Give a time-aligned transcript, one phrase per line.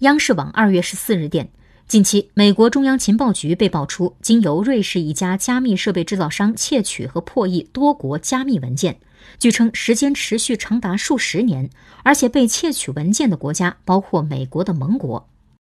[0.00, 1.50] 央视网二月十四日电
[1.88, 9.00] 近期美国中央情报局被曝出经由瑞士一家加密设备制造商窃取和破译多国加密文件
[9.40, 11.68] 据称时间持续长达数十年
[12.04, 15.28] 而且被窃取文件的国家包括美国的盟国。